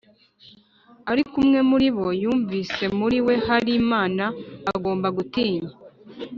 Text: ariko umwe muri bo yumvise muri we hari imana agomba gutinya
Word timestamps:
ariko 1.11 1.33
umwe 1.41 1.59
muri 1.69 1.87
bo 1.95 2.07
yumvise 2.21 2.83
muri 2.99 3.17
we 3.25 3.35
hari 3.47 3.71
imana 3.81 4.23
agomba 4.73 5.07
gutinya 5.17 5.69